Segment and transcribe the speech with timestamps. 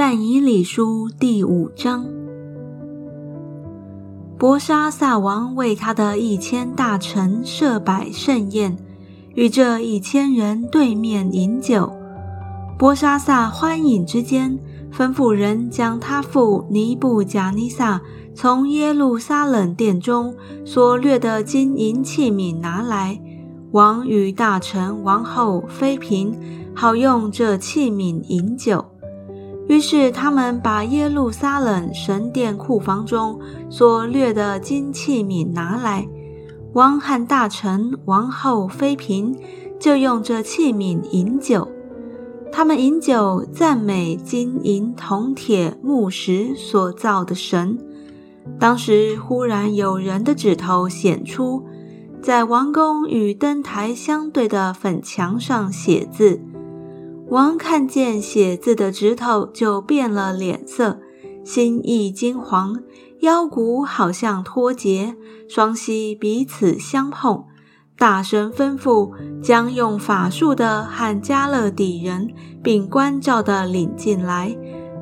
[0.00, 2.06] 但以理书第五章，
[4.38, 8.76] 伯沙撒王为他的一千大臣设摆盛宴，
[9.34, 11.92] 与这一千人对面饮酒。
[12.78, 14.56] 伯沙撒欢饮之间，
[14.92, 18.00] 吩咐人将他父尼布贾尼撒
[18.36, 20.32] 从耶路撒冷殿中
[20.64, 23.20] 所掠的金银器皿拿来。
[23.72, 26.38] 王与大臣、王后、妃嫔，
[26.72, 28.87] 好用这器皿饮酒。
[29.68, 33.38] 于是他们把耶路撒冷神殿库房中
[33.70, 36.08] 所掠的金器皿拿来，
[36.72, 39.36] 王和大臣、王后、妃嫔
[39.78, 41.68] 就用这器皿饮酒。
[42.50, 47.78] 他们饮酒，赞美金银铜铁木石所造的神。
[48.58, 51.62] 当时忽然有人的指头显出。
[52.20, 56.40] 在王宫与灯台相对的粉墙上写字，
[57.30, 60.98] 王看见写字的指头就变了脸色，
[61.44, 62.82] 心意惊惶，
[63.20, 65.14] 腰骨好像脱节，
[65.46, 67.44] 双膝彼此相碰，
[67.98, 69.12] 大声吩咐
[69.42, 72.30] 将用法术的和加勒底人
[72.62, 74.56] 并关照的领进来，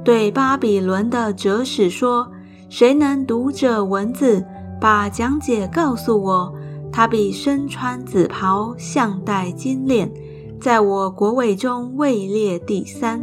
[0.05, 2.33] 对巴比伦的哲使说
[2.69, 4.45] ：“谁能读这文字，
[4.81, 6.53] 把讲解告诉我？”
[6.93, 10.11] 他必身穿紫袍，项戴金链，
[10.61, 13.23] 在我国位中位列第三。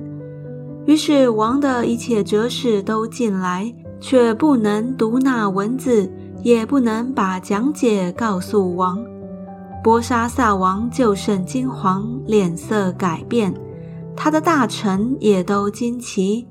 [0.85, 6.11] 于是王的一切哲士都进来，却不能读那文字，
[6.43, 9.03] 也不能把讲解告诉王。
[9.83, 13.53] 波沙萨王就甚惊惶，脸色改变，
[14.15, 16.47] 他的大臣也都惊奇。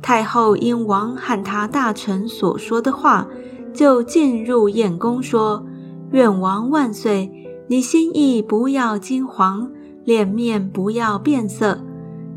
[0.00, 3.26] 太后因王和他大臣所说的话，
[3.72, 5.64] 就进入宴宫说。
[6.10, 7.32] 愿王万岁！
[7.68, 9.66] 你心意不要惊惶，
[10.04, 11.80] 脸面不要变色。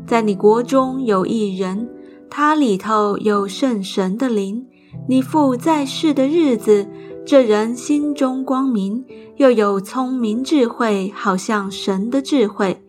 [0.06, 1.88] 在你国中有一人，
[2.30, 4.66] 他里头有圣神的灵。
[5.08, 6.88] 你父在世的日子，
[7.24, 9.04] 这人心中光明，
[9.36, 12.82] 又有聪明智慧，好像神的智慧。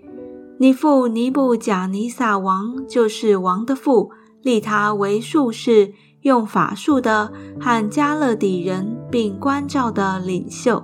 [0.59, 4.11] 你父尼布贾尼撒王就是王的父，
[4.41, 5.93] 立他为术士。
[6.23, 10.83] 用法术的和加勒底人并关照的领袖，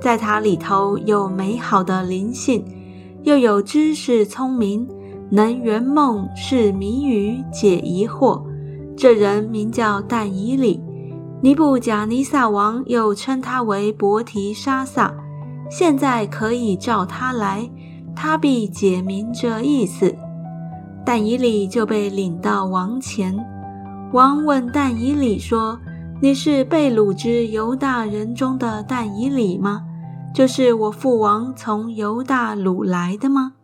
[0.00, 2.62] 在他里头有美好的灵性，
[3.22, 4.88] 又有知识聪明，
[5.30, 8.42] 能圆梦是谜语解疑惑。
[8.96, 10.82] 这人名叫但以里，
[11.42, 15.14] 尼布贾尼撒王又称他为伯提沙撒。
[15.70, 17.70] 现在可以召他来，
[18.14, 20.14] 他必解明这意思。
[21.04, 23.38] 但以里就被领到王前。
[24.12, 25.78] 王问但以理说
[26.20, 29.82] ：“你是被掳之犹大人中的但以理吗？
[30.34, 33.54] 就是我父王从犹大掳来的吗？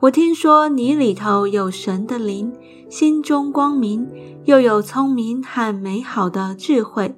[0.00, 2.52] 我听说你里头有神的灵，
[2.90, 4.08] 心中光明，
[4.44, 7.16] 又有聪明和美好的智慧。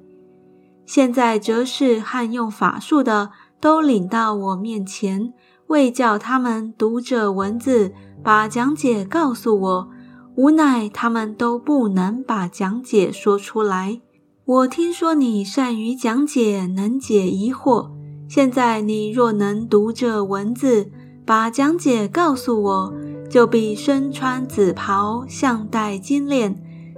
[0.85, 5.33] 现在哲士和用法术的都领到我面前，
[5.67, 7.91] 为叫他们读这文字，
[8.23, 9.89] 把讲解告诉我。”
[10.37, 14.01] 无奈他们都不能把讲解说出来。
[14.43, 17.89] 我听说你善于讲解，能解疑惑。
[18.27, 20.89] 现在你若能读这文字，
[21.25, 22.93] 把讲解告诉我，
[23.29, 26.55] 就必身穿紫袍，项戴金链，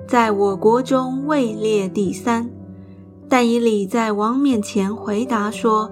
[0.08, 2.50] 在我国中位列第三。
[3.30, 5.92] 但以礼在王面前回答说：“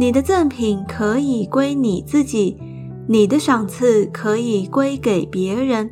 [0.00, 2.58] 你的赠品可以归你自己，
[3.06, 5.90] 你的赏赐可以归给别人。”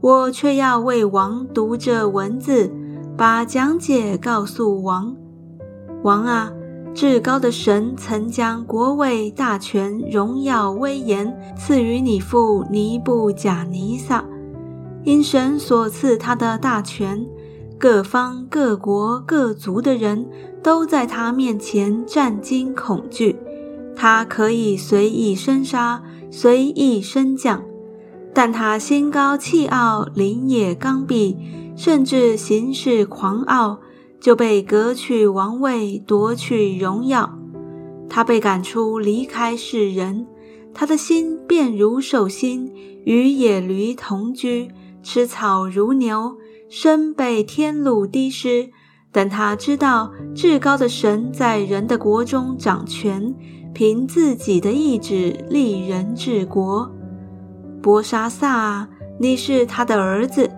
[0.00, 2.72] 我却要为王读这文字，
[3.16, 5.16] 把讲解告诉王。
[6.04, 6.52] 王啊，
[7.00, 14.24] 至高的神曾将国位、大权、荣耀、威严赐予你父尼布贾尼撒。
[15.04, 17.24] 因神所赐他的大权，
[17.78, 20.28] 各方各国各族的人
[20.60, 23.36] 都在他面前战惊恐惧。
[23.94, 27.62] 他可以随意生杀，随意升降。
[28.34, 31.36] 但他心高气傲，灵也刚愎，
[31.76, 33.78] 甚至行事狂傲，
[34.20, 37.38] 就被革去王位，夺去荣耀。
[38.08, 40.26] 他被赶出，离开世人。
[40.74, 42.72] 他的心便如兽心，
[43.04, 44.68] 与野驴同居，
[45.02, 46.36] 吃草如牛，
[46.68, 48.70] 身被天路滴湿。
[49.10, 53.34] 等他知道至高的神在人的国中掌权，
[53.72, 56.90] 凭自己的意志立人治国。
[57.82, 58.88] 波沙萨，
[59.18, 60.50] 你是他的儿子。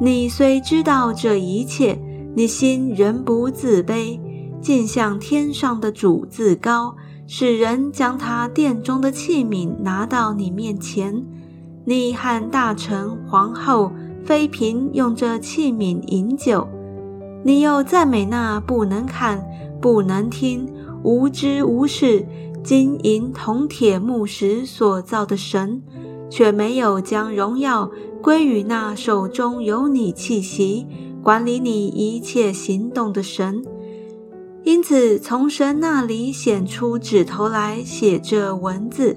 [0.00, 2.00] 你虽知道这一切，
[2.34, 4.20] 你心仍不自卑，
[4.60, 6.94] 竟向天上的主自高，
[7.26, 11.24] 使人将他殿中的器皿拿到你面前。
[11.84, 13.90] 你和大臣、皇后、
[14.24, 16.68] 妃嫔用这器皿饮酒。
[17.44, 19.42] 你又赞美那不能看、
[19.80, 20.68] 不能听、
[21.02, 22.26] 无知无识、
[22.62, 25.82] 金银铜铁木石所造的神，
[26.28, 27.90] 却没有将荣耀
[28.20, 30.86] 归于那手中有你气息、
[31.22, 33.64] 管理你一切行动的神。
[34.64, 39.16] 因此，从神那里显出指头来写这文字，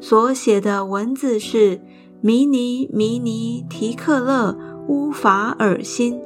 [0.00, 1.80] 所写的文字是
[2.20, 4.56] 迷尼迷尼提克勒
[4.86, 6.20] 乌法尔辛。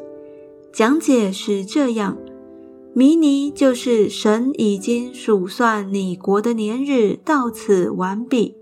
[0.73, 2.19] 讲解是这样：
[2.93, 8.55] 迷尼就是神已经数算你国的年日到此完毕；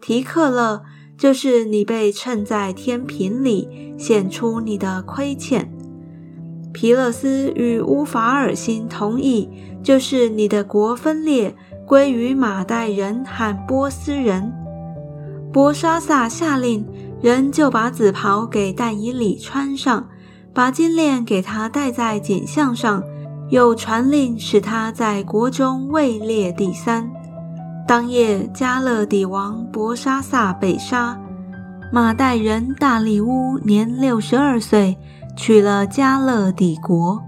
[0.00, 0.82] 提克勒
[1.18, 3.68] 就是你被称在天平里
[3.98, 5.73] 显出你的亏欠。
[6.74, 9.48] 皮勒斯与乌法尔辛同意，
[9.82, 11.54] 就是你的国分裂
[11.86, 14.52] 归于马代人和波斯人。
[15.52, 16.84] 博沙萨下令，
[17.22, 20.08] 人就把紫袍给但以里穿上，
[20.52, 23.02] 把金链给他戴在颈项上，
[23.50, 27.08] 又传令使他在国中位列第三。
[27.86, 31.16] 当夜，加勒底王博沙萨被杀，
[31.92, 34.96] 马代人大利乌年六十二岁。
[35.36, 37.23] 娶了加勒底国。